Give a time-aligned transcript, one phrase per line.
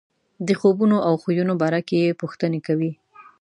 [0.47, 2.91] د خوبونو او خویونو باره کې یې پوښتنې کوي.